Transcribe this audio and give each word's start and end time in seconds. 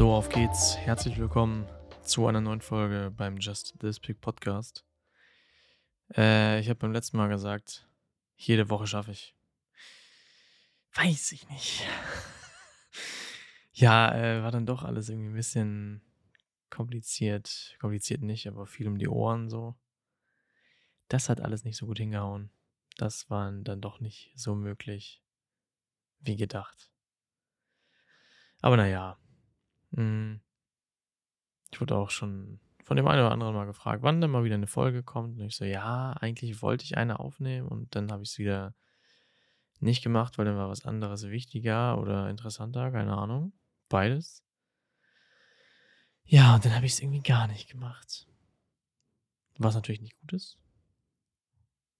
So, 0.00 0.14
auf 0.14 0.30
geht's. 0.30 0.78
Herzlich 0.78 1.18
willkommen 1.18 1.68
zu 2.02 2.26
einer 2.26 2.40
neuen 2.40 2.62
Folge 2.62 3.12
beim 3.14 3.36
Just 3.36 3.78
This 3.80 4.00
Big 4.00 4.18
Podcast. 4.22 4.82
Äh, 6.16 6.58
ich 6.58 6.70
habe 6.70 6.78
beim 6.78 6.94
letzten 6.94 7.18
Mal 7.18 7.28
gesagt, 7.28 7.86
jede 8.34 8.70
Woche 8.70 8.86
schaffe 8.86 9.10
ich. 9.10 9.36
Weiß 10.94 11.32
ich 11.32 11.46
nicht. 11.50 11.86
ja, 13.74 14.14
äh, 14.14 14.42
war 14.42 14.50
dann 14.50 14.64
doch 14.64 14.84
alles 14.84 15.10
irgendwie 15.10 15.28
ein 15.28 15.34
bisschen 15.34 16.00
kompliziert. 16.70 17.76
Kompliziert 17.78 18.22
nicht, 18.22 18.48
aber 18.48 18.64
viel 18.64 18.88
um 18.88 18.96
die 18.96 19.08
Ohren 19.08 19.50
so. 19.50 19.74
Das 21.08 21.28
hat 21.28 21.42
alles 21.42 21.64
nicht 21.64 21.76
so 21.76 21.84
gut 21.84 21.98
hingehauen. 21.98 22.50
Das 22.96 23.28
war 23.28 23.52
dann 23.52 23.82
doch 23.82 24.00
nicht 24.00 24.32
so 24.34 24.54
möglich 24.54 25.22
wie 26.20 26.36
gedacht. 26.36 26.90
Aber 28.62 28.78
naja. 28.78 29.18
Ich 29.92 31.80
wurde 31.80 31.96
auch 31.96 32.10
schon 32.10 32.60
von 32.84 32.96
dem 32.96 33.06
einen 33.06 33.20
oder 33.20 33.32
anderen 33.32 33.54
mal 33.54 33.66
gefragt, 33.66 34.02
wann 34.02 34.20
denn 34.20 34.30
mal 34.30 34.44
wieder 34.44 34.56
eine 34.56 34.66
Folge 34.66 35.02
kommt. 35.02 35.38
Und 35.38 35.46
ich 35.46 35.56
so, 35.56 35.64
ja, 35.64 36.12
eigentlich 36.14 36.60
wollte 36.62 36.84
ich 36.84 36.96
eine 36.96 37.20
aufnehmen 37.20 37.68
und 37.68 37.94
dann 37.94 38.10
habe 38.10 38.22
ich 38.22 38.30
es 38.30 38.38
wieder 38.38 38.74
nicht 39.78 40.02
gemacht, 40.02 40.38
weil 40.38 40.44
dann 40.44 40.56
war 40.56 40.68
was 40.68 40.84
anderes 40.84 41.28
wichtiger 41.28 41.98
oder 41.98 42.28
interessanter, 42.28 42.90
keine 42.90 43.16
Ahnung. 43.16 43.52
Beides. 43.88 44.44
Ja, 46.24 46.54
und 46.54 46.64
dann 46.64 46.74
habe 46.74 46.86
ich 46.86 46.92
es 46.92 47.00
irgendwie 47.00 47.22
gar 47.22 47.48
nicht 47.48 47.68
gemacht. 47.70 48.28
Was 49.58 49.74
natürlich 49.74 50.00
nicht 50.00 50.18
gut 50.20 50.32
ist. 50.32 50.58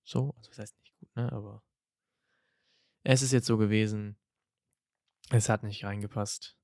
So, 0.05 0.35
also 0.37 0.51
das 0.51 0.59
heißt 0.59 0.79
nicht 0.81 0.99
gut, 0.99 1.15
ne? 1.17 1.31
Aber 1.33 1.63
es 3.03 3.23
ist 3.23 3.33
jetzt 3.33 3.47
so 3.47 3.57
gewesen, 3.59 4.17
es 5.31 5.49
hat 5.49 5.63
nicht 5.63 5.85
reingepasst. 5.85 6.60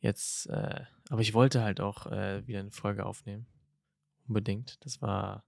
Jetzt, 0.00 0.46
äh, 0.46 0.84
aber 1.10 1.20
ich 1.20 1.34
wollte 1.34 1.62
halt 1.62 1.80
auch 1.80 2.06
äh, 2.06 2.46
wieder 2.46 2.60
eine 2.60 2.70
Folge 2.70 3.04
aufnehmen. 3.04 3.46
Unbedingt. 4.26 4.84
Das 4.84 5.02
war 5.02 5.44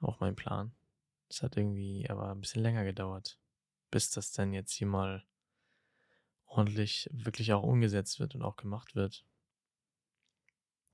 auch 0.00 0.20
mein 0.20 0.34
Plan. 0.34 0.74
Das 1.28 1.42
hat 1.42 1.56
irgendwie 1.56 2.08
aber 2.10 2.30
ein 2.30 2.40
bisschen 2.40 2.62
länger 2.62 2.84
gedauert, 2.84 3.38
bis 3.90 4.10
das 4.10 4.32
dann 4.32 4.52
jetzt 4.52 4.72
hier 4.72 4.86
mal 4.86 5.24
ordentlich 6.46 7.08
wirklich 7.12 7.52
auch 7.52 7.62
umgesetzt 7.62 8.20
wird 8.20 8.34
und 8.34 8.42
auch 8.42 8.56
gemacht 8.56 8.94
wird. 8.94 9.24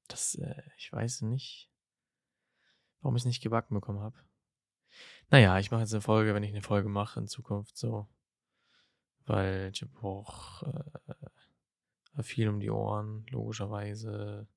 Das, 0.09 0.35
äh, 0.35 0.63
ich 0.77 0.93
weiß 0.93 1.23
nicht, 1.23 1.71
warum 3.01 3.17
ich 3.17 3.23
es 3.23 3.27
nicht 3.27 3.43
gebacken 3.43 3.75
bekommen 3.75 4.01
habe. 4.01 4.19
Naja, 5.31 5.59
ich 5.59 5.71
mache 5.71 5.83
jetzt 5.83 5.93
eine 5.93 6.01
Folge, 6.01 6.35
wenn 6.35 6.43
ich 6.43 6.51
eine 6.51 6.63
Folge 6.63 6.89
mache 6.89 7.21
in 7.21 7.29
Zukunft 7.29 7.77
so. 7.77 8.09
Weil 9.27 9.71
ich 9.73 9.83
habe 9.83 10.03
auch 10.03 10.63
äh, 10.65 11.20
viel 12.23 12.49
um 12.49 12.61
die 12.61 12.71
Ohren, 12.71 13.27
logischerweise. 13.31 14.49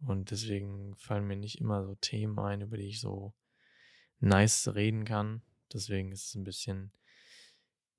Und 0.00 0.30
deswegen 0.30 0.94
fallen 0.96 1.26
mir 1.26 1.36
nicht 1.36 1.60
immer 1.60 1.84
so 1.84 1.94
Themen 1.96 2.38
ein, 2.38 2.62
über 2.62 2.76
die 2.76 2.88
ich 2.88 3.00
so 3.00 3.34
nice 4.20 4.74
reden 4.74 5.04
kann. 5.04 5.42
Deswegen 5.72 6.12
ist 6.12 6.28
es 6.28 6.34
ein 6.34 6.44
bisschen 6.44 6.92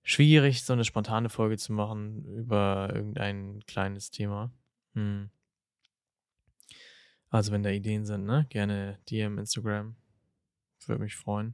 schwierig, 0.04 0.64
so 0.64 0.73
eine 0.73 0.84
spontane 0.84 1.30
Folge 1.30 1.58
zu 1.58 1.73
machen 1.73 2.26
über 2.26 2.92
irgendein 2.94 3.59
kleines 3.66 4.12
Thema. 4.12 4.52
Hm. 4.94 5.30
Also, 7.30 7.52
wenn 7.52 7.64
da 7.64 7.70
Ideen 7.70 8.06
sind, 8.06 8.26
ne? 8.26 8.45
Gerne 8.50 9.00
DM 9.09 9.38
Instagram. 9.38 9.95
Würde 10.86 11.04
mich 11.04 11.16
freuen. 11.16 11.54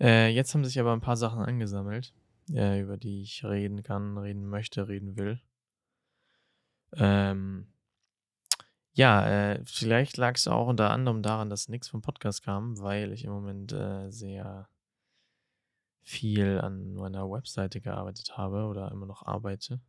Äh, 0.00 0.28
jetzt 0.30 0.54
haben 0.54 0.64
sich 0.64 0.80
aber 0.80 0.92
ein 0.92 1.00
paar 1.00 1.16
Sachen 1.16 1.40
angesammelt, 1.40 2.14
äh, 2.50 2.80
über 2.80 2.96
die 2.96 3.22
ich 3.22 3.44
reden 3.44 3.82
kann, 3.82 4.16
reden 4.16 4.46
möchte, 4.46 4.88
reden 4.88 5.16
will. 5.16 5.40
Ähm, 6.96 7.66
ja, 8.92 9.26
äh, 9.26 9.62
vielleicht 9.64 10.16
lag 10.16 10.36
es 10.36 10.46
auch 10.46 10.68
unter 10.68 10.90
anderem 10.90 11.22
daran, 11.22 11.50
dass 11.50 11.68
nichts 11.68 11.88
vom 11.88 12.00
Podcast 12.00 12.44
kam, 12.44 12.78
weil 12.80 13.12
ich 13.12 13.24
im 13.24 13.32
Moment 13.32 13.72
äh, 13.72 14.10
sehr 14.10 14.68
viel 16.02 16.60
an 16.60 16.94
meiner 16.94 17.28
Webseite 17.28 17.80
gearbeitet 17.80 18.36
habe 18.36 18.66
oder 18.66 18.92
immer 18.92 19.06
noch 19.06 19.22
arbeite. 19.22 19.80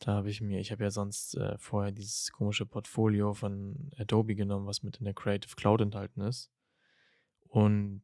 Da 0.00 0.12
habe 0.14 0.28
ich 0.28 0.42
mir, 0.42 0.60
ich 0.60 0.70
habe 0.72 0.84
ja 0.84 0.90
sonst 0.90 1.34
äh, 1.36 1.56
vorher 1.56 1.92
dieses 1.92 2.30
komische 2.30 2.66
Portfolio 2.66 3.32
von 3.32 3.90
Adobe 3.96 4.34
genommen, 4.34 4.66
was 4.66 4.82
mit 4.82 4.98
in 4.98 5.04
der 5.04 5.14
Creative 5.14 5.54
Cloud 5.56 5.80
enthalten 5.80 6.20
ist. 6.20 6.50
Und 7.48 8.02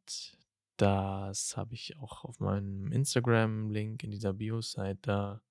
das 0.78 1.56
habe 1.56 1.74
ich 1.74 1.98
auch 1.98 2.24
auf 2.24 2.40
meinem 2.40 2.90
Instagram-Link 2.90 4.02
in 4.02 4.10
dieser 4.10 4.32
Bio-Site 4.32 4.98
da 5.02 5.42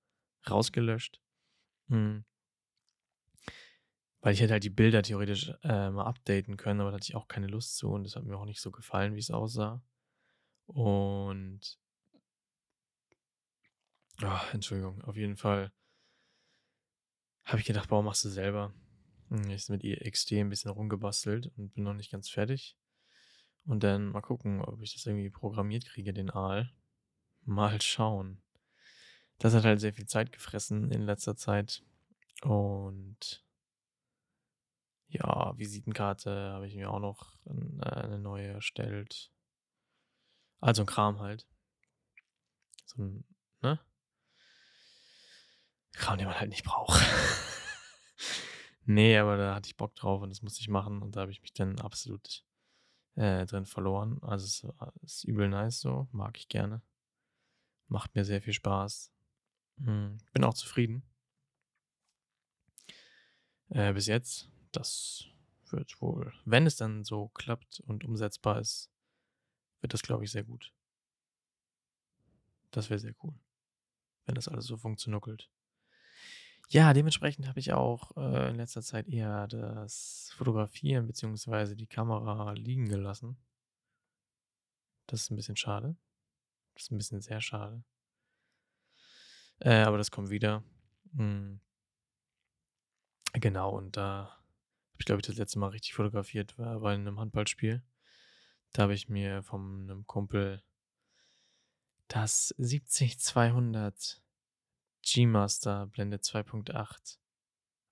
rausgelöscht. 0.50 1.21
Hm. 1.88 2.24
Weil 4.20 4.34
ich 4.34 4.40
hätte 4.40 4.52
halt 4.52 4.64
die 4.64 4.70
Bilder 4.70 5.02
theoretisch 5.02 5.52
äh, 5.64 5.90
mal 5.90 6.04
updaten 6.04 6.56
können, 6.56 6.80
aber 6.80 6.90
da 6.90 6.96
hatte 6.96 7.08
ich 7.08 7.16
auch 7.16 7.26
keine 7.26 7.48
Lust 7.48 7.76
zu 7.76 7.90
und 7.90 8.04
das 8.04 8.14
hat 8.14 8.24
mir 8.24 8.36
auch 8.36 8.44
nicht 8.44 8.60
so 8.60 8.70
gefallen, 8.70 9.14
wie 9.14 9.20
es 9.20 9.32
aussah. 9.32 9.82
Und 10.66 11.78
oh, 14.22 14.40
Entschuldigung, 14.52 15.02
auf 15.02 15.16
jeden 15.16 15.36
Fall 15.36 15.72
habe 17.44 17.58
ich 17.58 17.66
gedacht, 17.66 17.90
warum 17.90 18.04
machst 18.04 18.24
du 18.24 18.28
selber? 18.28 18.72
Hm, 19.28 19.50
ich 19.50 19.66
bin 19.66 19.76
mit 19.76 19.84
EXD 19.84 20.40
ein 20.40 20.50
bisschen 20.50 20.70
rumgebastelt 20.70 21.50
und 21.56 21.74
bin 21.74 21.84
noch 21.84 21.94
nicht 21.94 22.12
ganz 22.12 22.28
fertig. 22.28 22.76
Und 23.64 23.82
dann 23.82 24.06
mal 24.06 24.20
gucken, 24.20 24.60
ob 24.60 24.80
ich 24.82 24.94
das 24.94 25.06
irgendwie 25.06 25.30
programmiert 25.30 25.84
kriege, 25.84 26.12
den 26.12 26.30
Aal. 26.30 26.72
Mal 27.44 27.80
schauen. 27.80 28.42
Das 29.42 29.54
hat 29.54 29.64
halt 29.64 29.80
sehr 29.80 29.92
viel 29.92 30.06
Zeit 30.06 30.30
gefressen 30.30 30.92
in 30.92 31.02
letzter 31.02 31.34
Zeit. 31.34 31.82
Und 32.42 33.44
ja, 35.08 35.58
Visitenkarte 35.58 36.52
habe 36.52 36.68
ich 36.68 36.76
mir 36.76 36.88
auch 36.88 37.00
noch 37.00 37.34
äh, 37.46 37.90
eine 37.90 38.20
neue 38.20 38.46
erstellt. 38.46 39.32
Also 40.60 40.84
ein 40.84 40.86
Kram 40.86 41.18
halt. 41.18 41.48
So 42.86 43.02
ein, 43.02 43.24
ne? 43.62 43.80
Kram, 45.94 46.18
den 46.18 46.28
man 46.28 46.38
halt 46.38 46.50
nicht 46.50 46.64
braucht. 46.64 47.02
nee, 48.84 49.18
aber 49.18 49.36
da 49.38 49.56
hatte 49.56 49.66
ich 49.66 49.76
Bock 49.76 49.96
drauf 49.96 50.22
und 50.22 50.30
das 50.30 50.42
musste 50.42 50.60
ich 50.60 50.68
machen 50.68 51.02
und 51.02 51.16
da 51.16 51.22
habe 51.22 51.32
ich 51.32 51.42
mich 51.42 51.52
dann 51.52 51.80
absolut 51.80 52.44
äh, 53.16 53.44
drin 53.46 53.66
verloren. 53.66 54.22
Also 54.22 54.44
es 54.44 54.64
ist 55.02 55.24
übel 55.24 55.48
nice 55.48 55.80
so, 55.80 56.06
mag 56.12 56.38
ich 56.38 56.46
gerne. 56.46 56.80
Macht 57.88 58.14
mir 58.14 58.24
sehr 58.24 58.40
viel 58.40 58.52
Spaß. 58.52 59.12
Hm, 59.78 60.18
bin 60.32 60.44
auch 60.44 60.54
zufrieden. 60.54 61.02
Äh, 63.70 63.92
bis 63.94 64.06
jetzt, 64.06 64.50
das 64.72 65.24
wird 65.70 66.00
wohl, 66.00 66.32
wenn 66.44 66.66
es 66.66 66.76
dann 66.76 67.04
so 67.04 67.28
klappt 67.28 67.80
und 67.80 68.04
umsetzbar 68.04 68.60
ist, 68.60 68.90
wird 69.80 69.94
das, 69.94 70.02
glaube 70.02 70.24
ich, 70.24 70.30
sehr 70.30 70.44
gut. 70.44 70.72
Das 72.70 72.90
wäre 72.90 73.00
sehr 73.00 73.14
cool, 73.22 73.34
wenn 74.26 74.34
das 74.34 74.48
alles 74.48 74.66
so 74.66 74.76
funktioniert. 74.76 75.50
Ja, 76.68 76.94
dementsprechend 76.94 77.48
habe 77.48 77.60
ich 77.60 77.72
auch 77.72 78.16
äh, 78.16 78.50
in 78.50 78.56
letzter 78.56 78.80
Zeit 78.80 79.06
eher 79.06 79.46
das 79.46 80.32
Fotografieren 80.36 81.06
bzw. 81.06 81.74
die 81.74 81.86
Kamera 81.86 82.52
liegen 82.52 82.88
gelassen. 82.88 83.36
Das 85.06 85.22
ist 85.22 85.30
ein 85.30 85.36
bisschen 85.36 85.56
schade. 85.56 85.96
Das 86.74 86.84
ist 86.84 86.90
ein 86.90 86.96
bisschen 86.96 87.20
sehr 87.20 87.42
schade. 87.42 87.84
Äh, 89.64 89.82
aber 89.82 89.98
das 89.98 90.10
kommt 90.10 90.30
wieder. 90.30 90.64
Hm. 91.14 91.60
Genau, 93.34 93.70
und 93.70 93.96
da 93.96 94.26
habe 94.26 94.96
ich, 94.98 95.06
glaube 95.06 95.20
ich, 95.20 95.26
das 95.26 95.36
letzte 95.36 95.58
Mal 95.58 95.68
richtig 95.68 95.94
fotografiert, 95.94 96.58
war 96.58 96.80
bei 96.80 96.94
einem 96.94 97.18
Handballspiel. 97.18 97.82
Da 98.72 98.82
habe 98.82 98.94
ich 98.94 99.08
mir 99.08 99.42
von 99.42 99.82
einem 99.82 100.06
Kumpel 100.06 100.62
das 102.08 102.54
70200 102.58 104.22
G-Master 105.02 105.86
Blende 105.86 106.18
2.8 106.18 107.18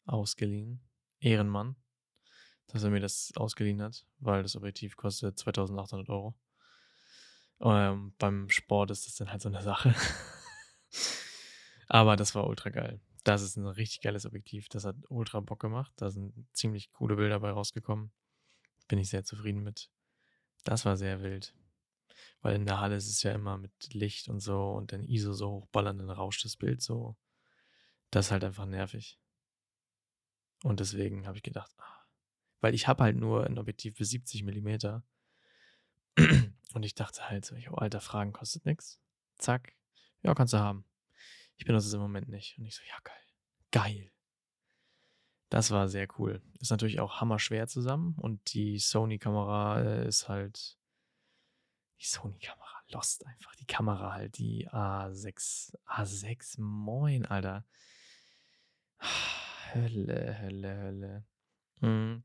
ausgeliehen. 0.06 0.80
Ehrenmann, 1.20 1.76
dass 2.66 2.82
er 2.82 2.90
mir 2.90 3.00
das 3.00 3.32
ausgeliehen 3.36 3.82
hat, 3.82 4.06
weil 4.18 4.42
das 4.42 4.56
Objektiv 4.56 4.96
kostet 4.96 5.38
2800 5.38 6.08
Euro. 6.08 6.34
Ähm, 7.60 8.14
beim 8.18 8.48
Sport 8.48 8.90
ist 8.90 9.06
das 9.06 9.16
dann 9.16 9.30
halt 9.30 9.42
so 9.42 9.48
eine 9.48 9.62
Sache. 9.62 9.94
Aber 11.92 12.14
das 12.14 12.36
war 12.36 12.46
ultra 12.46 12.70
geil. 12.70 13.00
Das 13.24 13.42
ist 13.42 13.56
ein 13.56 13.66
richtig 13.66 14.00
geiles 14.00 14.24
Objektiv. 14.24 14.68
Das 14.68 14.84
hat 14.84 14.94
ultra 15.08 15.40
Bock 15.40 15.58
gemacht. 15.58 15.92
Da 15.96 16.08
sind 16.08 16.46
ziemlich 16.52 16.92
coole 16.92 17.16
Bilder 17.16 17.30
dabei 17.34 17.50
rausgekommen. 17.50 18.12
Bin 18.86 19.00
ich 19.00 19.10
sehr 19.10 19.24
zufrieden 19.24 19.64
mit. 19.64 19.90
Das 20.62 20.84
war 20.84 20.96
sehr 20.96 21.20
wild. 21.20 21.52
Weil 22.42 22.54
in 22.54 22.64
der 22.64 22.78
Halle 22.78 22.94
ist 22.94 23.08
es 23.08 23.24
ja 23.24 23.32
immer 23.32 23.58
mit 23.58 23.92
Licht 23.92 24.28
und 24.28 24.38
so 24.38 24.70
und 24.70 24.92
dann 24.92 25.02
ISO 25.02 25.32
so 25.32 25.50
hochballern, 25.50 25.98
dann 25.98 26.10
rauscht 26.10 26.44
das 26.44 26.56
Bild 26.56 26.80
so. 26.80 27.16
Das 28.12 28.26
ist 28.26 28.30
halt 28.30 28.44
einfach 28.44 28.66
nervig. 28.66 29.18
Und 30.62 30.78
deswegen 30.78 31.26
habe 31.26 31.38
ich 31.38 31.42
gedacht, 31.42 31.72
ah, 31.78 32.06
weil 32.60 32.72
ich 32.72 32.86
habe 32.86 33.02
halt 33.02 33.16
nur 33.16 33.46
ein 33.46 33.58
Objektiv 33.58 33.96
für 33.96 34.04
70 34.04 34.44
mm. 34.44 35.02
Und 36.72 36.84
ich 36.84 36.94
dachte 36.94 37.28
halt 37.28 37.44
so, 37.44 37.56
oh, 37.72 37.74
alter, 37.74 38.00
Fragen 38.00 38.32
kostet 38.32 38.64
nichts. 38.64 39.00
Zack. 39.38 39.72
Ja, 40.22 40.34
kannst 40.34 40.52
du 40.52 40.58
haben. 40.58 40.84
Ich 41.60 41.66
benutze 41.66 41.88
es 41.88 41.92
im 41.92 42.00
Moment 42.00 42.30
nicht. 42.30 42.56
Und 42.58 42.64
ich 42.64 42.74
so, 42.74 42.82
ja, 42.88 42.96
geil. 43.04 43.22
geil. 43.70 44.12
Das 45.50 45.70
war 45.70 45.88
sehr 45.88 46.08
cool. 46.18 46.40
Ist 46.58 46.70
natürlich 46.70 47.00
auch 47.00 47.20
hammerschwer 47.20 47.66
zusammen 47.66 48.14
und 48.16 48.54
die 48.54 48.78
Sony-Kamera 48.78 49.82
äh, 49.82 50.08
ist 50.08 50.30
halt. 50.30 50.78
Die 52.00 52.06
Sony-Kamera, 52.06 52.82
lost 52.88 53.26
einfach. 53.26 53.54
Die 53.56 53.66
Kamera 53.66 54.14
halt, 54.14 54.38
die 54.38 54.70
A6. 54.70 55.76
A6, 55.84 56.58
moin, 56.62 57.26
Alter. 57.26 57.66
Hölle, 59.74 60.40
Hölle, 60.40 60.78
Hölle. 60.78 61.26
Mhm. 61.80 62.24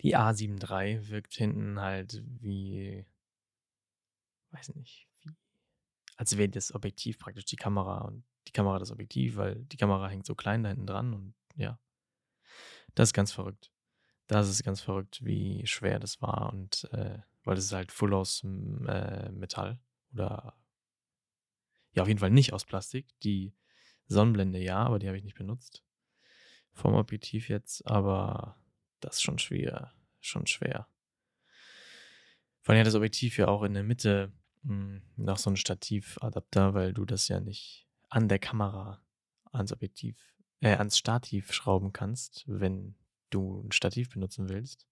Die 0.00 0.16
A7 0.16 0.62
III 0.62 1.10
wirkt 1.10 1.34
hinten 1.34 1.78
halt 1.80 2.22
wie. 2.24 3.04
Weiß 4.52 4.74
nicht. 4.74 5.05
Als 6.16 6.36
wäre 6.36 6.48
das 6.48 6.74
Objektiv 6.74 7.18
praktisch 7.18 7.44
die 7.44 7.56
Kamera 7.56 7.98
und 8.02 8.24
die 8.48 8.52
Kamera 8.52 8.78
das 8.78 8.90
Objektiv, 8.90 9.36
weil 9.36 9.56
die 9.56 9.76
Kamera 9.76 10.08
hängt 10.08 10.26
so 10.26 10.34
klein 10.34 10.62
da 10.62 10.70
hinten 10.70 10.86
dran 10.86 11.14
und 11.14 11.34
ja. 11.56 11.78
Das 12.94 13.10
ist 13.10 13.14
ganz 13.14 13.32
verrückt. 13.32 13.70
Das 14.26 14.48
ist 14.48 14.64
ganz 14.64 14.80
verrückt, 14.80 15.24
wie 15.24 15.66
schwer 15.66 15.98
das 15.98 16.20
war 16.22 16.52
und 16.52 16.88
äh, 16.92 17.18
weil 17.44 17.54
das 17.54 17.64
ist 17.64 17.72
halt 17.72 17.92
full 17.92 18.12
aus 18.14 18.42
äh, 18.44 19.30
Metall 19.30 19.78
oder 20.12 20.56
ja, 21.92 22.02
auf 22.02 22.08
jeden 22.08 22.20
Fall 22.20 22.30
nicht 22.30 22.52
aus 22.52 22.64
Plastik. 22.64 23.06
Die 23.20 23.54
Sonnenblende 24.06 24.58
ja, 24.58 24.78
aber 24.78 24.98
die 24.98 25.06
habe 25.08 25.16
ich 25.16 25.24
nicht 25.24 25.36
benutzt. 25.36 25.82
Vom 26.72 26.94
Objektiv 26.94 27.48
jetzt, 27.48 27.86
aber 27.86 28.56
das 29.00 29.16
ist 29.16 29.22
schon 29.22 29.38
schwer, 29.38 29.94
schon 30.20 30.46
schwer. 30.46 30.88
Vor 32.60 32.72
allem 32.72 32.80
hat 32.80 32.86
das 32.86 32.94
Objektiv 32.94 33.38
ja 33.38 33.48
auch 33.48 33.62
in 33.62 33.74
der 33.74 33.82
Mitte 33.82 34.32
hm, 34.66 35.02
noch 35.16 35.38
so 35.38 35.50
einen 35.50 35.56
Stativadapter, 35.56 36.74
weil 36.74 36.92
du 36.92 37.04
das 37.04 37.28
ja 37.28 37.40
nicht 37.40 37.86
an 38.08 38.28
der 38.28 38.38
Kamera 38.38 39.00
ans 39.52 39.72
Objektiv, 39.72 40.16
äh, 40.60 40.76
ans 40.76 40.98
Stativ 40.98 41.52
schrauben 41.52 41.92
kannst, 41.92 42.44
wenn 42.46 42.96
du 43.30 43.62
ein 43.62 43.72
Stativ 43.72 44.10
benutzen 44.10 44.48
willst. 44.48 44.86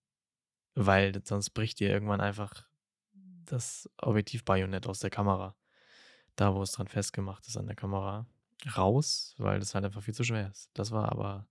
Weil 0.74 1.20
sonst 1.24 1.50
bricht 1.50 1.80
dir 1.80 1.90
irgendwann 1.90 2.20
einfach 2.20 2.66
das 3.44 3.88
Objektiv-Bajonett 3.98 4.86
aus 4.86 5.00
der 5.00 5.10
Kamera. 5.10 5.56
Da, 6.36 6.54
wo 6.54 6.62
es 6.62 6.72
dran 6.72 6.88
festgemacht 6.88 7.46
ist 7.46 7.56
an 7.56 7.66
der 7.66 7.76
Kamera, 7.76 8.26
raus, 8.76 9.34
weil 9.38 9.60
das 9.60 9.74
halt 9.74 9.84
einfach 9.84 10.02
viel 10.02 10.14
zu 10.14 10.24
schwer 10.24 10.50
ist. 10.50 10.70
Das 10.74 10.90
war 10.90 11.12
aber, 11.12 11.46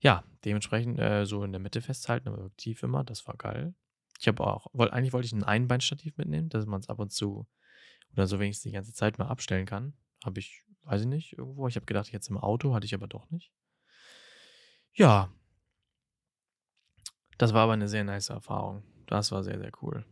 ja, 0.00 0.24
dementsprechend 0.44 0.98
äh, 0.98 1.24
so 1.24 1.42
in 1.44 1.52
der 1.52 1.60
Mitte 1.60 1.80
festhalten, 1.80 2.28
aber 2.28 2.38
Objektiv 2.38 2.82
immer, 2.82 3.04
das 3.04 3.26
war 3.26 3.36
geil. 3.36 3.74
Ich 4.18 4.26
habe 4.26 4.44
auch, 4.44 4.66
wollt, 4.72 4.92
eigentlich 4.92 5.12
wollte 5.12 5.26
ich 5.26 5.32
ein 5.32 5.44
Einbeinstativ 5.44 6.16
mitnehmen, 6.16 6.48
dass 6.48 6.66
man 6.66 6.80
es 6.80 6.88
ab 6.88 6.98
und 6.98 7.12
zu 7.12 7.46
oder 8.12 8.26
so 8.26 8.40
wenigstens 8.40 8.64
die 8.64 8.72
ganze 8.72 8.92
Zeit 8.92 9.18
mal 9.18 9.28
abstellen 9.28 9.66
kann. 9.66 9.96
Habe 10.24 10.40
ich, 10.40 10.64
weiß 10.82 11.02
ich 11.02 11.06
nicht, 11.06 11.38
irgendwo. 11.38 11.68
Ich 11.68 11.76
habe 11.76 11.86
gedacht, 11.86 12.10
jetzt 12.10 12.28
im 12.28 12.36
Auto, 12.36 12.74
hatte 12.74 12.86
ich 12.86 12.94
aber 12.94 13.06
doch 13.06 13.30
nicht. 13.30 13.52
Ja. 14.92 15.32
Das 17.36 17.54
war 17.54 17.62
aber 17.62 17.74
eine 17.74 17.88
sehr 17.88 18.02
nice 18.02 18.30
Erfahrung. 18.30 18.82
Das 19.06 19.30
war 19.30 19.44
sehr, 19.44 19.58
sehr 19.58 19.70
cool. 19.82 20.04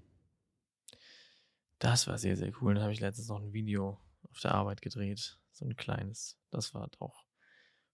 Das 1.80 2.06
war 2.06 2.18
sehr, 2.18 2.36
sehr 2.36 2.52
cool. 2.60 2.74
Dann 2.74 2.84
habe 2.84 2.92
ich 2.92 3.00
letztens 3.00 3.28
noch 3.28 3.40
ein 3.40 3.52
Video 3.52 4.00
auf 4.30 4.40
der 4.40 4.54
Arbeit 4.54 4.80
gedreht. 4.80 5.38
So 5.50 5.64
ein 5.64 5.74
kleines. 5.74 6.38
Das 6.50 6.72
war 6.74 6.88
auch 7.00 7.26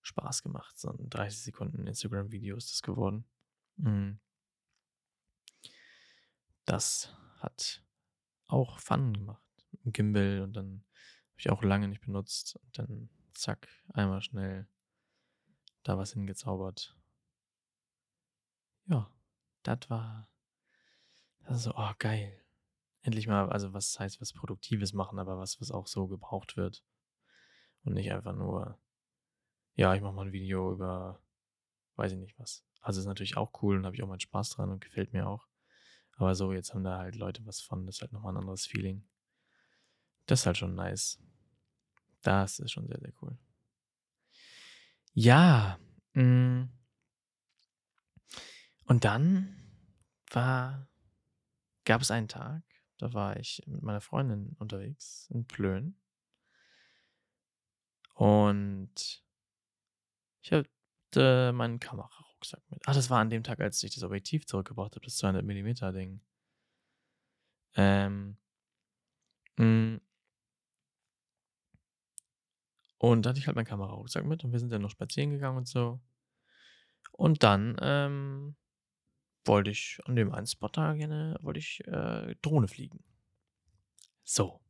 Spaß 0.03 0.43
gemacht. 0.43 0.79
So 0.79 0.91
ein 0.91 1.09
30 1.09 1.43
Sekunden 1.43 1.87
Instagram-Video 1.87 2.57
ist 2.57 2.71
das 2.71 2.83
geworden. 2.83 3.25
Mhm. 3.77 4.21
Das 6.73 7.15
hat 7.41 7.85
auch 8.47 8.79
Fun 8.79 9.13
gemacht. 9.13 9.45
Ein 9.85 9.93
Gimbal 9.93 10.41
und 10.41 10.55
dann 10.55 10.87
habe 11.29 11.37
ich 11.37 11.51
auch 11.51 11.63
lange 11.63 11.87
nicht 11.87 12.01
benutzt. 12.01 12.59
Und 12.65 12.79
dann 12.79 13.11
zack, 13.35 13.69
einmal 13.93 14.23
schnell 14.23 14.67
da 15.83 15.99
was 15.99 16.15
hingezaubert. 16.15 16.97
Ja, 18.87 19.11
das 19.65 19.91
war 19.91 20.31
das 21.41 21.65
so, 21.65 21.75
oh 21.77 21.91
geil. 21.99 22.43
Endlich 23.03 23.27
mal, 23.27 23.51
also 23.51 23.75
was 23.75 24.01
heißt 24.01 24.23
was 24.23 24.33
Produktives 24.33 24.95
machen, 24.95 25.19
aber 25.19 25.37
was, 25.37 25.61
was 25.61 25.71
auch 25.71 25.87
so 25.87 26.09
gebraucht 26.09 26.57
wird. 26.57 26.83
Und 27.85 27.93
nicht 27.93 28.11
einfach 28.13 28.35
nur, 28.35 28.81
ja, 29.75 29.95
ich 29.95 30.01
mache 30.01 30.15
mal 30.15 30.25
ein 30.25 30.33
Video 30.33 30.73
über, 30.73 31.23
weiß 31.97 32.13
ich 32.13 32.19
nicht 32.19 32.39
was. 32.39 32.65
Also 32.81 32.99
ist 32.99 33.07
natürlich 33.07 33.37
auch 33.37 33.63
cool 33.63 33.77
und 33.77 33.85
habe 33.85 33.95
ich 33.95 34.03
auch 34.03 34.09
meinen 34.09 34.21
Spaß 34.21 34.49
dran 34.49 34.71
und 34.71 34.81
gefällt 34.81 35.13
mir 35.13 35.29
auch. 35.29 35.52
Aber 36.23 36.37
so, 36.37 36.53
jetzt 36.53 36.73
haben 36.73 36.85
da 36.85 36.99
halt 36.99 37.17
Leute 37.17 37.45
was 37.47 37.61
von, 37.61 37.85
das 37.85 37.97
ist 37.97 38.03
halt 38.03 38.13
nochmal 38.13 38.33
ein 38.33 38.37
anderes 38.37 38.65
Feeling. 38.65 39.05
Das 40.27 40.39
ist 40.41 40.47
halt 40.47 40.57
schon 40.57 40.77
nice. 40.77 41.21
Das 42.23 42.61
ist 42.61 42.71
schon 42.71 42.87
sehr, 42.87 43.01
sehr 43.01 43.13
cool. 43.21 43.37
Ja. 45.15 45.81
Mh. 46.13 46.23
Mm. 46.23 46.73
Und 48.87 49.05
dann 49.05 49.57
war, 50.31 50.89
gab 51.85 52.03
es 52.03 52.13
einen 52.13 52.29
Tag, 52.29 52.63
da 52.99 53.13
war 53.13 53.37
ich 53.37 53.61
mit 53.67 53.83
meiner 53.83 54.01
Freundin 54.01 54.55
unterwegs 54.61 55.29
in 55.31 55.45
Plön. 55.49 56.01
Und 58.15 59.25
ich 60.41 60.53
hatte 60.53 61.53
meinen 61.53 61.81
Kamerarucksack 62.43 62.71
mit. 62.71 62.83
Ach, 62.87 62.95
das 62.95 63.11
war 63.11 63.21
an 63.21 63.31
dem 63.31 63.43
Tag, 63.43 63.61
als 63.61 63.83
ich 63.83 63.95
das 63.95 64.03
Objektiv 64.03 64.47
zurückgebracht 64.47 64.95
habe, 64.95 65.05
das 65.05 65.19
200mm 65.19 65.93
Ding. 65.93 66.21
Ähm. 67.75 68.37
Mh. 69.57 69.67
Mm. 69.67 70.01
Und 72.99 73.23
da 73.23 73.31
hatte 73.31 73.41
ich 73.41 73.49
halt 73.49 73.57
meinen 73.57 73.67
Kamerarucksack 73.67 74.25
mit 74.25 74.45
und 74.45 74.53
wir 74.53 74.61
sind 74.61 74.71
dann 74.71 74.83
noch 74.83 74.91
spazieren 74.91 75.31
gegangen 75.31 75.59
und 75.59 75.67
so. 75.67 76.01
Und 77.11 77.43
dann 77.43 77.77
ähm, 77.81 78.55
wollte 79.45 79.71
ich 79.71 79.99
an 80.05 80.15
dem 80.15 80.33
einen 80.33 80.47
Spot 80.47 80.69
da 80.69 80.95
gerne, 80.95 81.37
wollte 81.43 81.59
ich 81.59 81.85
äh, 81.89 82.37
Drohne 82.43 82.69
fliegen. 82.69 83.03
So. 84.23 84.61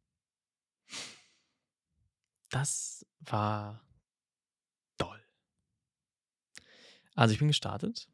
Das 2.49 3.05
war 3.21 3.85
doll. 4.97 5.23
Also 7.15 7.33
ich 7.33 7.39
bin 7.39 7.49
gestartet. 7.49 8.09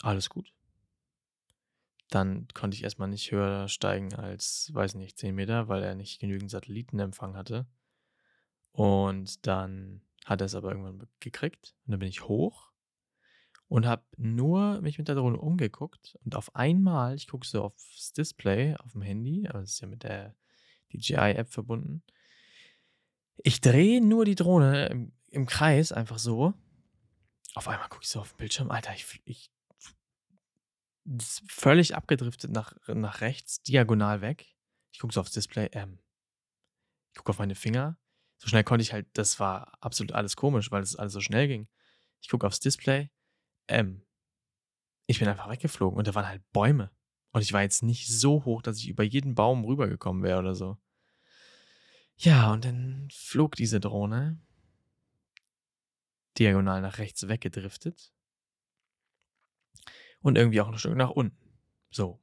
Alles 0.00 0.28
gut. 0.28 0.52
Dann 2.10 2.46
konnte 2.54 2.76
ich 2.76 2.84
erstmal 2.84 3.08
nicht 3.08 3.32
höher 3.32 3.68
steigen 3.68 4.14
als, 4.14 4.70
weiß 4.72 4.94
nicht, 4.94 5.18
10 5.18 5.34
Meter, 5.34 5.68
weil 5.68 5.82
er 5.82 5.94
nicht 5.94 6.20
genügend 6.20 6.50
Satellitenempfang 6.50 7.36
hatte. 7.36 7.66
Und 8.72 9.46
dann 9.46 10.02
hat 10.24 10.40
er 10.40 10.46
es 10.46 10.54
aber 10.54 10.70
irgendwann 10.70 11.06
gekriegt. 11.20 11.74
Und 11.86 11.92
dann 11.92 12.00
bin 12.00 12.08
ich 12.08 12.28
hoch 12.28 12.72
und 13.68 13.86
habe 13.86 14.04
nur 14.16 14.80
mich 14.82 14.98
mit 14.98 15.08
der 15.08 15.14
Drohne 15.14 15.38
umgeguckt. 15.38 16.16
Und 16.24 16.36
auf 16.36 16.54
einmal, 16.54 17.14
ich 17.14 17.28
gucke 17.28 17.46
so 17.46 17.62
aufs 17.62 18.12
Display 18.12 18.76
auf 18.76 18.92
dem 18.92 19.02
Handy, 19.02 19.46
aber 19.48 19.60
es 19.60 19.72
ist 19.72 19.80
ja 19.80 19.88
mit 19.88 20.02
der 20.02 20.34
DJI-App 20.92 21.48
verbunden. 21.52 22.02
Ich 23.38 23.60
drehe 23.60 24.00
nur 24.00 24.24
die 24.24 24.36
Drohne 24.36 24.86
im, 24.86 25.12
im, 25.28 25.46
Kreis 25.46 25.92
einfach 25.92 26.18
so. 26.18 26.54
Auf 27.54 27.68
einmal 27.68 27.88
gucke 27.88 28.02
ich 28.02 28.10
so 28.10 28.20
auf 28.20 28.32
den 28.32 28.36
Bildschirm. 28.38 28.70
Alter, 28.70 28.94
ich, 28.94 29.20
ich 29.24 29.50
völlig 31.48 31.94
abgedriftet 31.94 32.50
nach, 32.50 32.74
nach 32.88 33.20
rechts, 33.20 33.62
diagonal 33.62 34.20
weg. 34.20 34.54
Ich 34.92 34.98
gucke 34.98 35.14
so 35.14 35.20
aufs 35.20 35.32
Display. 35.32 35.68
Ähm, 35.72 35.98
ich 37.12 37.18
gucke 37.18 37.30
auf 37.30 37.38
meine 37.38 37.54
Finger. 37.54 37.98
So 38.38 38.48
schnell 38.48 38.64
konnte 38.64 38.82
ich 38.82 38.92
halt, 38.92 39.06
das 39.12 39.38
war 39.38 39.72
absolut 39.80 40.12
alles 40.12 40.36
komisch, 40.36 40.70
weil 40.70 40.82
es 40.82 40.96
alles 40.96 41.12
so 41.12 41.20
schnell 41.20 41.48
ging. 41.48 41.68
Ich 42.20 42.28
gucke 42.28 42.46
aufs 42.46 42.60
Display. 42.60 43.10
Ähm, 43.68 44.04
ich 45.06 45.18
bin 45.18 45.28
einfach 45.28 45.48
weggeflogen 45.48 45.98
und 45.98 46.06
da 46.06 46.14
waren 46.14 46.28
halt 46.28 46.42
Bäume. 46.52 46.90
Und 47.32 47.42
ich 47.42 47.52
war 47.52 47.62
jetzt 47.62 47.82
nicht 47.82 48.08
so 48.08 48.44
hoch, 48.44 48.62
dass 48.62 48.78
ich 48.78 48.88
über 48.88 49.02
jeden 49.02 49.34
Baum 49.34 49.64
rübergekommen 49.64 50.22
wäre 50.22 50.38
oder 50.38 50.54
so. 50.54 50.78
Ja, 52.16 52.52
und 52.52 52.64
dann 52.64 53.08
flog 53.12 53.56
diese 53.56 53.80
Drohne 53.80 54.40
diagonal 56.38 56.80
nach 56.80 56.98
rechts 56.98 57.28
weggedriftet. 57.28 58.12
Und 60.20 60.36
irgendwie 60.36 60.60
auch 60.60 60.68
ein 60.68 60.78
Stück 60.78 60.96
nach 60.96 61.10
unten. 61.10 61.58
So. 61.90 62.20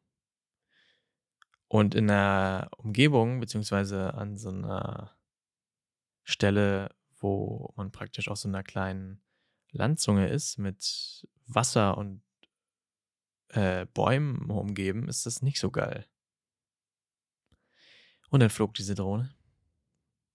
Und 1.68 1.96
in 1.96 2.08
der 2.08 2.70
Umgebung, 2.78 3.40
beziehungsweise 3.40 4.14
an 4.16 4.38
so 4.38 4.50
einer 4.50 5.16
Stelle, 6.24 6.94
wo 7.20 7.72
man 7.76 7.92
praktisch 7.92 8.28
auf 8.28 8.38
so 8.38 8.50
einer 8.50 8.64
kleinen 8.64 9.22
Landzunge 9.72 10.28
ist, 10.28 10.58
mit 10.58 11.28
Wasser 11.46 11.98
und 11.98 12.24
äh, 13.50 13.86
Bäumen 13.94 14.50
umgeben, 14.50 15.08
ist 15.08 15.26
das 15.26 15.42
nicht 15.42 15.60
so 15.60 15.72
geil. 15.72 16.08
Und 18.30 18.40
dann 18.40 18.50
flog 18.50 18.74
diese 18.74 18.96
Drohne. 18.96 19.34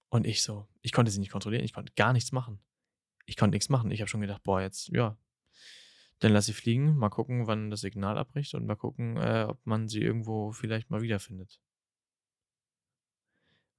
Und 0.08 0.26
ich 0.26 0.42
so, 0.42 0.68
ich 0.82 0.92
konnte 0.92 1.10
sie 1.10 1.18
nicht 1.18 1.32
kontrollieren, 1.32 1.64
ich 1.64 1.72
konnte 1.72 1.92
gar 1.94 2.12
nichts 2.12 2.32
machen. 2.32 2.60
Ich 3.26 3.36
konnte 3.36 3.54
nichts 3.54 3.68
machen. 3.68 3.90
Ich 3.90 4.00
habe 4.00 4.08
schon 4.08 4.20
gedacht, 4.20 4.42
boah, 4.42 4.60
jetzt, 4.60 4.88
ja, 4.88 5.16
dann 6.20 6.32
lass 6.32 6.46
sie 6.46 6.54
fliegen, 6.54 6.96
mal 6.96 7.10
gucken, 7.10 7.46
wann 7.46 7.70
das 7.70 7.82
Signal 7.82 8.16
abbricht 8.16 8.54
und 8.54 8.66
mal 8.66 8.76
gucken, 8.76 9.16
äh, 9.18 9.46
ob 9.48 9.64
man 9.66 9.88
sie 9.88 10.00
irgendwo 10.00 10.52
vielleicht 10.52 10.90
mal 10.90 11.02
wiederfindet. 11.02 11.60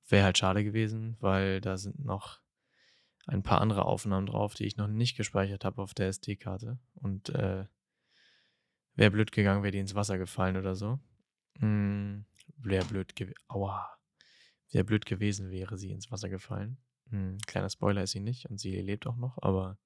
Wäre 0.08 0.26
halt 0.26 0.38
schade 0.38 0.64
gewesen, 0.64 1.18
weil 1.20 1.62
da 1.62 1.78
sind 1.78 2.04
noch 2.06 2.40
ein 3.26 3.44
paar 3.44 3.60
andere 3.60 3.86
Aufnahmen 3.86 4.28
drauf, 4.28 4.54
die 4.54 4.66
ich 4.66 4.78
noch 4.78 4.88
nicht 4.88 5.18
gespeichert 5.18 5.66
habe 5.66 5.82
auf 5.82 5.94
der 5.94 6.08
SD-Karte. 6.08 6.80
Und 6.94 7.30
äh, 7.30 7.66
wäre 8.96 9.12
blöd 9.12 9.32
gegangen, 9.32 9.64
wäre 9.64 9.72
die 9.72 9.80
ins 9.80 9.96
Wasser 9.96 10.18
gefallen 10.18 10.56
oder 10.56 10.76
so. 10.76 11.00
Hm, 11.60 12.26
wäre 12.58 12.86
blöd 12.86 13.16
gewesen. 13.16 13.38
Aua. 13.48 13.98
Wäre 14.72 14.86
blöd 14.86 15.06
gewesen, 15.06 15.50
wäre 15.50 15.78
sie 15.78 15.92
ins 15.92 16.12
Wasser 16.12 16.30
gefallen. 16.30 16.78
Hm, 17.10 17.38
kleiner 17.46 17.70
Spoiler 17.70 18.04
ist 18.04 18.12
sie 18.12 18.20
nicht 18.20 18.50
und 18.50 18.60
sie 18.60 18.76
lebt 18.82 19.08
auch 19.08 19.16
noch, 19.16 19.38
aber 19.42 19.78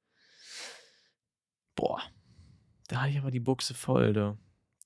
boah, 1.75 2.01
da 2.87 3.01
hatte 3.01 3.11
ich 3.11 3.19
aber 3.19 3.31
die 3.31 3.39
Buchse 3.39 3.73
voll, 3.73 4.13
du. 4.13 4.37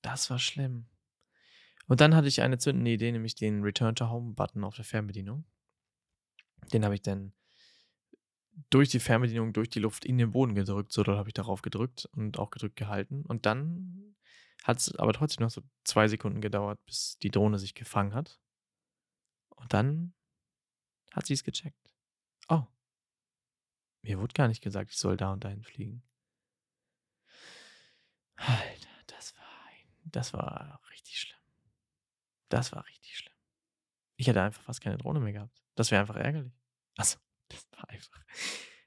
Das 0.02 0.30
war 0.30 0.40
schlimm. 0.40 0.88
Und 1.88 2.02
dann 2.02 2.16
hatte 2.16 2.28
ich 2.28 2.42
eine 2.42 2.58
zündende 2.58 2.92
Idee, 2.92 3.12
nämlich 3.12 3.36
den 3.36 3.62
Return 3.62 3.96
to 3.96 4.10
Home-Button 4.10 4.64
auf 4.64 4.76
der 4.76 4.86
Fernbedienung. 4.86 5.46
Den 6.74 6.84
habe 6.84 6.96
ich 6.96 7.02
dann 7.02 7.34
durch 8.70 8.90
die 8.90 9.00
Fernbedienung, 9.00 9.54
durch 9.54 9.70
die 9.70 9.80
Luft 9.80 10.06
in 10.06 10.18
den 10.18 10.32
Boden 10.32 10.56
gedrückt. 10.56 10.92
So 10.92 11.04
doll 11.04 11.18
habe 11.18 11.30
ich 11.30 11.34
darauf 11.34 11.62
gedrückt 11.62 12.06
und 12.14 12.40
auch 12.40 12.50
gedrückt 12.50 12.76
gehalten. 12.76 13.24
Und 13.24 13.46
dann 13.46 14.16
hat 14.64 14.80
es 14.80 14.96
aber 14.96 15.14
trotzdem 15.14 15.44
noch 15.44 15.52
so 15.52 15.62
zwei 15.84 16.08
Sekunden 16.08 16.42
gedauert, 16.42 16.84
bis 16.86 17.18
die 17.20 17.30
Drohne 17.30 17.60
sich 17.60 17.76
gefangen 17.76 18.14
hat. 18.14 18.40
Und 19.50 19.74
dann 19.74 20.14
hat 21.12 21.26
sie 21.28 21.34
es 21.34 21.44
gecheckt. 21.44 21.85
Mir 24.06 24.20
wurde 24.20 24.34
gar 24.34 24.48
nicht 24.48 24.62
gesagt, 24.62 24.92
ich 24.92 24.98
soll 24.98 25.18
da 25.18 25.34
und 25.34 25.44
dahin 25.44 25.64
fliegen. 25.64 26.04
Alter, 28.36 28.90
das 29.08 29.36
war, 29.36 29.72
das 30.04 30.32
war 30.32 30.80
richtig 30.92 31.20
schlimm. 31.20 31.40
Das 32.50 32.72
war 32.72 32.86
richtig 32.86 33.18
schlimm. 33.18 33.34
Ich 34.16 34.28
hätte 34.28 34.44
einfach 34.44 34.62
fast 34.62 34.82
keine 34.82 35.00
Drohne 35.00 35.20
mehr 35.20 35.34
gehabt. 35.34 35.64
Das 35.74 35.90
wäre 35.90 36.02
einfach 36.02 36.18
ärgerlich. 36.18 36.54
Also, 36.98 37.18
das 37.48 37.68
war 37.72 37.90
einfach, 37.90 38.24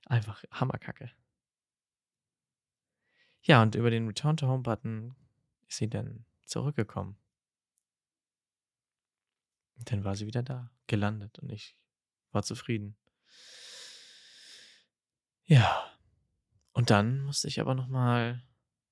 einfach 0.07 0.45
Hammerkacke. 0.53 1.11
Ja, 3.43 3.61
und 3.61 3.75
über 3.75 3.91
den 3.91 4.07
Return 4.07 4.37
to 4.37 4.47
Home 4.47 4.63
Button 4.63 5.17
ist 5.67 5.79
sie 5.79 5.91
dann 5.91 6.27
zurückgekommen. 6.45 7.19
Dann 9.79 10.05
war 10.05 10.15
sie 10.15 10.27
wieder 10.27 10.45
da, 10.45 10.71
gelandet 10.87 11.41
und 11.41 11.51
ich 11.51 11.77
war 12.31 12.45
zufrieden. 12.45 12.97
Ja. 15.49 15.85
Und 16.73 16.91
dann 16.91 17.23
musste 17.23 17.49
ich 17.49 17.61
aber 17.61 17.75
nochmal, 17.75 18.45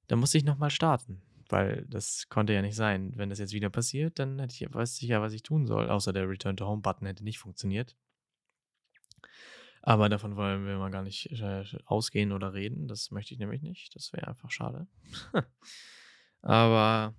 dann 0.08 0.18
musste 0.18 0.38
ich 0.38 0.44
nochmal 0.44 0.70
starten, 0.70 1.22
weil 1.48 1.86
das 1.88 2.28
konnte 2.28 2.52
ja 2.52 2.62
nicht 2.62 2.74
sein. 2.74 3.12
Wenn 3.14 3.30
das 3.30 3.38
jetzt 3.38 3.52
wieder 3.52 3.70
passiert, 3.70 4.18
dann 4.18 4.40
hätte 4.40 4.54
ich, 4.54 4.74
weiß 4.74 5.00
ich 5.00 5.08
ja, 5.08 5.20
was 5.22 5.32
ich 5.32 5.42
tun 5.42 5.66
soll, 5.66 5.88
außer 5.88 6.12
der 6.12 6.28
Return 6.28 6.56
to 6.56 6.66
Home 6.66 6.82
Button 6.82 7.06
hätte 7.06 7.22
nicht 7.22 7.38
funktioniert. 7.38 7.96
Aber 9.82 10.08
davon 10.08 10.34
wollen 10.34 10.66
wir 10.66 10.78
mal 10.78 10.90
gar 10.90 11.04
nicht 11.04 11.30
äh, 11.30 11.64
ausgehen 11.84 12.32
oder 12.32 12.54
reden. 12.54 12.88
Das 12.88 13.12
möchte 13.12 13.34
ich 13.34 13.38
nämlich 13.38 13.62
nicht. 13.62 13.94
Das 13.94 14.12
wäre 14.12 14.26
einfach 14.26 14.50
schade. 14.50 14.88
Aber 16.42 17.14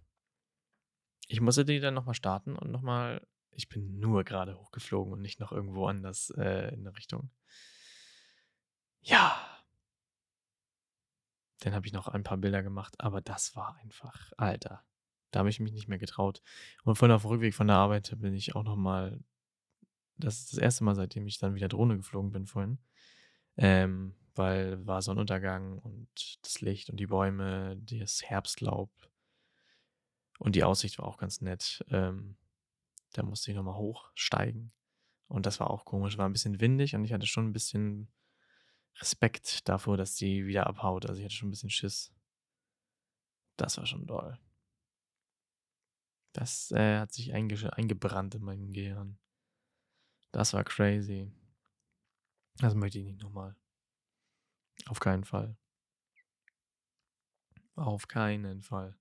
ich 1.27 1.39
musste 1.39 1.63
die 1.63 1.79
dann 1.79 1.94
nochmal 1.94 2.13
starten 2.13 2.58
und 2.58 2.70
nochmal. 2.70 3.25
Ich 3.51 3.70
bin 3.70 4.00
nur 4.00 4.25
gerade 4.25 4.60
hochgeflogen 4.60 5.13
und 5.13 5.22
nicht 5.22 5.39
noch 5.39 5.53
irgendwo 5.53 5.88
anders 5.88 6.29
äh, 6.38 6.74
in 6.74 6.84
der 6.84 6.96
Richtung. 6.98 7.32
Ja. 9.08 9.36
Dann 11.60 11.74
habe 11.74 11.88
ich 11.88 11.94
noch 11.94 12.08
ein 12.08 12.24
paar 12.24 12.38
Bilder 12.38 12.64
gemacht, 12.64 12.96
aber 13.00 13.22
das 13.22 13.56
war 13.56 13.76
einfach, 13.78 14.32
Alter. 14.38 14.84
Da 15.32 15.40
habe 15.40 15.50
ich 15.50 15.60
mich 15.60 15.74
nicht 15.74 15.88
mehr 15.88 15.98
getraut. 15.98 16.42
Und 16.84 16.96
von 16.96 17.12
auf 17.12 17.24
dem 17.24 17.30
Rückweg 17.30 17.54
von 17.54 17.68
der 17.68 17.78
Arbeit 17.78 18.14
bin 18.20 18.34
ich 18.34 18.56
auch 18.56 18.64
nochmal 18.64 19.20
das 20.18 20.40
ist 20.40 20.54
das 20.54 20.60
erste 20.60 20.84
Mal, 20.84 20.96
seitdem 20.96 21.28
ich 21.28 21.38
dann 21.38 21.56
wieder 21.56 21.68
Drohne 21.68 21.98
geflogen 21.98 22.32
bin 22.32 22.46
vorhin. 22.46 22.80
Ähm, 23.56 24.16
weil 24.36 24.86
war 24.86 25.02
Sonnenuntergang 25.02 25.80
und 25.80 26.10
das 26.44 26.62
Licht 26.62 26.90
und 26.90 26.98
die 26.98 27.08
Bäume, 27.08 27.78
das 27.78 28.22
Herbstlaub 28.24 28.92
und 30.38 30.56
die 30.56 30.64
Aussicht 30.64 31.00
war 31.00 31.06
auch 31.06 31.18
ganz 31.18 31.42
nett. 31.42 31.84
Ähm, 31.90 32.38
da 33.14 33.24
musste 33.24 33.50
ich 33.50 33.58
nochmal 33.58 33.78
hochsteigen. 33.78 34.72
Und 35.28 35.46
das 35.46 35.60
war 35.60 35.72
auch 35.72 35.86
komisch, 35.86 36.18
war 36.18 36.30
ein 36.30 36.34
bisschen 36.34 36.60
windig 36.62 36.96
und 36.96 37.04
ich 37.04 37.14
hatte 37.14 37.26
schon 37.26 37.48
ein 37.48 37.54
bisschen 37.54 38.10
Respekt 39.00 39.68
davor, 39.70 39.98
dass 39.98 40.16
die 40.16 40.46
wieder 40.48 40.68
abhaut. 40.68 41.06
Also 41.06 41.20
ich 41.20 41.25
hatte 41.25 41.36
schon 41.36 41.50
ein 41.50 41.51
bisschen 41.51 41.70
Schiss. 41.70 42.13
Das 43.58 43.77
war 43.77 43.86
schon 43.86 44.06
doll. 44.06 44.38
Das 46.34 46.72
äh, 46.72 47.00
hat 47.00 47.12
sich 47.12 47.34
einge 47.34 47.74
eingebrannt 47.74 48.36
in 48.36 48.44
meinem 48.44 48.72
Gehirn. 48.72 49.18
Das 50.32 50.54
war 50.54 50.63
crazy. 50.63 51.32
Das 52.60 52.75
möchte 52.75 53.00
ich 53.00 53.06
nicht 53.06 53.22
nochmal. 53.22 53.56
Auf 54.86 55.00
keinen 55.00 55.24
Fall. 55.24 55.58
Auf 57.75 58.08
keinen 58.08 58.62
Fall. 58.62 58.98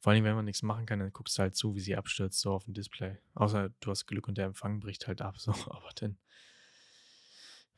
Vor 0.00 0.12
allem, 0.12 0.24
wenn 0.24 0.34
man 0.34 0.44
nichts 0.44 0.62
machen 0.62 0.86
kann, 0.86 0.98
dann 0.98 1.12
guckst 1.12 1.38
du 1.38 1.42
halt 1.42 1.56
zu, 1.56 1.74
wie 1.74 1.80
sie 1.80 1.96
abstürzt, 1.96 2.40
so 2.40 2.52
auf 2.52 2.64
dem 2.64 2.74
Display. 2.74 3.18
Außer 3.34 3.70
du 3.80 3.90
hast 3.90 4.06
Glück 4.06 4.28
und 4.28 4.36
der 4.36 4.46
Empfang 4.46 4.80
bricht 4.80 5.06
halt 5.06 5.22
ab, 5.22 5.38
so. 5.40 5.52
Aber 5.52 5.90
dann 5.96 6.18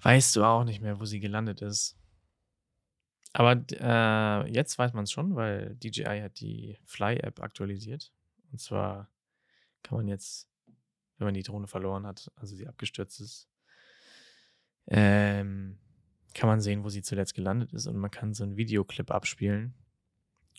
weißt 0.00 0.36
du 0.36 0.44
auch 0.44 0.64
nicht 0.64 0.80
mehr, 0.80 1.00
wo 1.00 1.04
sie 1.04 1.20
gelandet 1.20 1.62
ist. 1.62 1.96
Aber 3.32 3.52
äh, 3.70 4.50
jetzt 4.50 4.78
weiß 4.78 4.92
man 4.94 5.04
es 5.04 5.12
schon, 5.12 5.36
weil 5.36 5.76
DJI 5.76 6.20
hat 6.22 6.40
die 6.40 6.78
Fly-App 6.84 7.40
aktualisiert. 7.40 8.12
Und 8.50 8.60
zwar 8.60 9.10
kann 9.82 9.98
man 9.98 10.08
jetzt 10.08 10.48
wenn 11.18 11.26
man 11.26 11.34
die 11.34 11.42
Drohne 11.42 11.66
verloren 11.66 12.06
hat, 12.06 12.30
also 12.36 12.54
sie 12.54 12.68
abgestürzt 12.68 13.20
ist, 13.20 13.48
ähm, 14.88 15.78
kann 16.34 16.48
man 16.48 16.60
sehen, 16.60 16.84
wo 16.84 16.88
sie 16.88 17.02
zuletzt 17.02 17.34
gelandet 17.34 17.72
ist 17.72 17.86
und 17.86 17.96
man 17.96 18.10
kann 18.10 18.34
so 18.34 18.44
einen 18.44 18.56
Videoclip 18.56 19.10
abspielen 19.10 19.74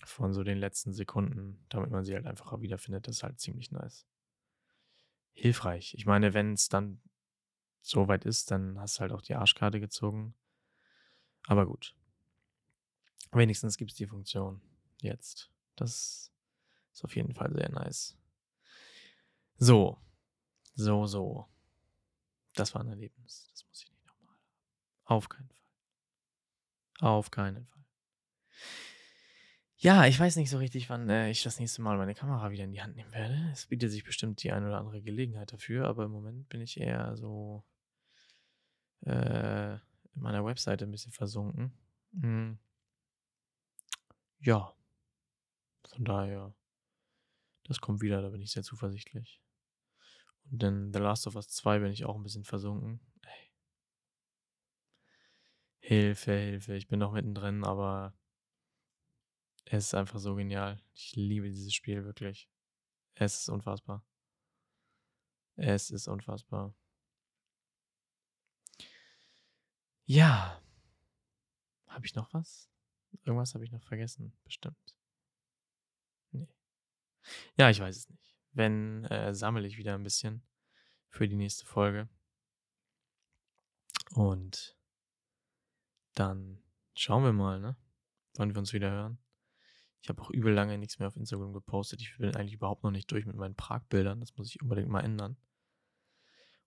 von 0.04 0.34
so 0.34 0.44
den 0.44 0.58
letzten 0.58 0.94
Sekunden, 0.94 1.64
damit 1.70 1.92
man 1.92 2.04
sie 2.04 2.14
halt 2.14 2.26
einfach 2.26 2.60
wiederfindet. 2.62 3.08
Das 3.08 3.18
ist 3.18 3.24
halt 3.24 3.40
ziemlich 3.40 3.72
nice. 3.72 4.08
Hilfreich. 5.34 5.94
Ich 5.96 6.06
meine, 6.06 6.34
wenn 6.34 6.54
es 6.54 6.70
dann 6.70 7.00
so 7.82 8.08
weit 8.08 8.26
ist, 8.26 8.52
dann 8.52 8.80
hast 8.80 8.98
du 8.98 9.02
halt 9.02 9.12
auch 9.12 9.22
die 9.22 9.36
Arschkarte 9.36 9.80
gezogen. 9.80 10.34
Aber 11.48 11.66
gut. 11.66 11.96
Wenigstens 13.32 13.78
gibt 13.78 13.92
es 13.92 13.98
die 13.98 14.08
Funktion 14.08 14.62
jetzt. 15.02 15.52
Das 15.76 16.32
ist 16.94 17.04
auf 17.04 17.16
jeden 17.16 17.34
Fall 17.34 17.54
sehr 17.54 17.70
nice. 17.70 18.18
So, 19.58 19.98
so, 20.76 21.06
so. 21.08 21.48
Das 22.54 22.74
war 22.74 22.82
ein 22.82 22.90
Erlebnis. 22.90 23.50
Das 23.52 23.66
muss 23.68 23.84
ich 23.84 23.92
nicht 23.92 24.06
nochmal. 24.08 24.36
Auf 25.06 25.30
keinen 25.30 25.50
Fall. 25.50 25.58
Auf 27.00 27.32
keinen 27.32 27.66
Fall. 27.66 27.86
Ja, 29.80 30.08
ich 30.08 30.20
weiß 30.20 30.38
nicht 30.38 30.50
so 30.50 30.58
richtig, 30.58 30.90
wann 30.90 31.08
äh, 31.08 31.30
ich 31.30 31.44
das 31.44 31.60
nächste 31.60 31.84
Mal 31.84 31.98
meine 31.98 32.16
Kamera 32.16 32.50
wieder 32.50 32.64
in 32.64 32.72
die 32.72 32.82
Hand 32.82 32.96
nehmen 32.96 33.12
werde. 33.12 33.50
Es 33.54 33.68
bietet 33.68 33.92
sich 33.92 34.04
bestimmt 34.04 34.42
die 34.42 34.52
eine 34.52 34.68
oder 34.68 34.80
andere 34.80 35.04
Gelegenheit 35.04 35.54
dafür, 35.54 35.88
aber 35.88 36.06
im 36.06 36.12
Moment 36.12 36.50
bin 36.50 36.62
ich 36.62 36.80
eher 36.80 37.16
so 37.16 37.64
äh, 39.06 39.74
in 39.76 40.22
meiner 40.22 40.44
Webseite 40.44 40.86
ein 40.86 40.92
bisschen 40.92 41.12
versunken. 41.12 41.72
Hm. 42.20 42.58
Ja. 44.40 44.74
Von 45.88 46.06
daher, 46.06 46.56
das 47.66 47.80
kommt 47.80 48.02
wieder, 48.02 48.24
da 48.24 48.30
bin 48.30 48.42
ich 48.42 48.52
sehr 48.52 48.64
zuversichtlich. 48.64 49.44
Und 50.50 50.64
in 50.64 50.92
The 50.92 51.00
Last 51.00 51.28
of 51.28 51.36
Us 51.36 51.50
2 51.50 51.80
bin 51.80 51.92
ich 51.92 52.04
auch 52.04 52.16
ein 52.16 52.24
bisschen 52.24 52.46
versunken. 52.46 53.00
Ey. 53.22 53.52
Hilfe, 55.78 56.34
Hilfe. 56.34 56.74
Ich 56.74 56.88
bin 56.88 56.98
noch 56.98 57.12
mittendrin, 57.14 57.64
aber 57.64 58.16
es 59.70 59.88
ist 59.88 59.94
einfach 59.94 60.20
so 60.20 60.36
genial. 60.36 60.82
Ich 60.94 61.16
liebe 61.16 61.50
dieses 61.50 61.74
Spiel 61.74 62.06
wirklich. 62.06 62.50
Es 63.16 63.42
ist 63.42 63.50
unfassbar. 63.50 64.06
Es 65.56 65.90
ist 65.90 66.08
unfassbar. 66.08 66.74
Ja. 70.06 70.62
Habe 71.88 72.06
ich 72.06 72.16
noch 72.16 72.34
was? 72.34 72.70
Irgendwas 73.24 73.54
habe 73.54 73.66
ich 73.66 73.72
noch 73.72 73.84
vergessen, 73.84 74.38
bestimmt. 74.44 74.96
Nee. 76.32 76.48
Ja, 77.58 77.70
ich 77.70 77.80
weiß 77.80 77.98
es 77.98 78.10
nicht. 78.10 78.36
Wenn, 78.52 79.04
äh, 79.06 79.34
sammle 79.34 79.68
ich 79.68 79.78
wieder 79.78 79.96
ein 79.96 80.04
bisschen 80.04 80.44
für 81.10 81.28
die 81.28 81.36
nächste 81.36 81.66
Folge. 81.66 82.08
Und 84.12 84.78
dann 86.14 86.64
schauen 86.96 87.24
wir 87.24 87.34
mal, 87.34 87.60
ne? 87.60 87.76
Wann 88.36 88.54
wir 88.54 88.60
uns 88.60 88.74
wieder 88.74 88.92
hören. 88.92 89.20
Ich 90.02 90.10
habe 90.10 90.22
auch 90.22 90.30
übel 90.30 90.54
lange 90.54 90.78
nichts 90.78 91.00
mehr 91.00 91.08
auf 91.08 91.16
Instagram 91.16 91.54
gepostet. 91.54 92.02
Ich 92.02 92.16
bin 92.18 92.36
eigentlich 92.36 92.54
überhaupt 92.54 92.84
noch 92.84 92.92
nicht 92.92 93.12
durch 93.12 93.26
mit 93.26 93.36
meinen 93.36 93.56
Prag-Bildern. 93.56 94.20
Das 94.20 94.36
muss 94.38 94.50
ich 94.50 94.62
unbedingt 94.62 94.90
mal 94.90 95.02
ändern. 95.02 95.38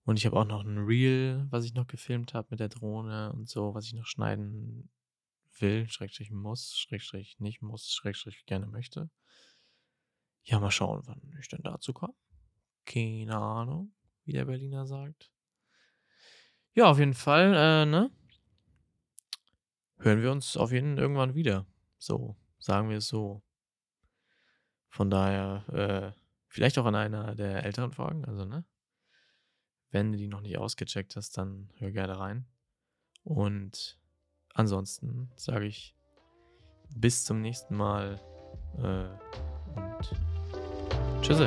Und 0.05 0.19
ich 0.19 0.27
habe 0.27 0.37
auch 0.39 0.45
noch 0.45 0.65
ein 0.65 0.79
Reel, 0.79 1.47
was 1.51 1.65
ich 1.65 1.75
noch 1.75 1.87
gefilmt 1.87 2.35
habe 2.35 2.49
mit 2.51 2.61
der 2.61 2.69
Drohne 2.69 3.33
und 3.33 3.49
so, 3.49 3.75
was 3.75 3.87
ich 3.87 3.95
noch 3.95 4.07
schneiden 4.07 4.91
will, 5.59 5.89
Schrägstrich 5.89 6.31
muss, 6.31 6.77
Schrägstrich 6.77 7.39
nicht 7.39 7.63
muss, 7.63 7.93
Schrägstrich 7.93 8.45
gerne 8.47 8.67
möchte. 8.67 9.11
Ja, 10.43 10.59
mal 10.59 10.71
schauen, 10.71 11.03
wann 11.05 11.21
ich 11.39 11.49
denn 11.49 11.63
dazu 11.63 11.93
komme. 11.93 12.15
Keine 12.87 13.37
Ahnung, 13.37 13.93
wie 14.25 14.33
der 14.33 14.47
Berliner 14.47 14.87
sagt. 14.87 15.31
Ja, 16.73 16.91
auf 16.91 16.99
jeden 16.99 17.15
Fall, 17.15 17.55
äh, 17.55 17.87
ne? 17.87 18.11
hören 20.01 20.23
wir 20.23 20.33
uns 20.33 20.57
auf 20.57 20.73
jeden 20.73 20.99
irgendwann 20.99 21.35
wieder. 21.35 21.67
So, 21.99 22.37
sagen 22.61 22.89
wir 22.89 22.99
es 22.99 23.09
so. 23.09 23.43
Von 24.89 25.11
daher, 25.11 25.65
äh, 25.73 26.21
vielleicht 26.47 26.79
auch 26.79 26.87
an 26.87 26.95
einer 26.95 27.35
der 27.35 27.65
älteren 27.65 27.93
Folgen, 27.93 28.25
also, 28.25 28.45
ne? 28.45 28.65
Wenn 29.91 30.13
du 30.13 30.19
die 30.19 30.29
noch 30.29 30.41
nicht 30.41 30.57
ausgecheckt 30.57 31.17
hast, 31.17 31.37
dann 31.37 31.73
hör 31.79 31.91
gerne 31.91 32.19
rein. 32.19 32.47
Und 33.25 33.99
ansonsten 34.55 35.33
sage 35.37 35.67
ich 35.67 35.97
bis 36.95 37.25
zum 37.25 37.41
nächsten 37.41 37.77
Mal 37.77 38.21
äh, 38.79 39.09
und 39.77 41.23
tschüss. 41.23 41.41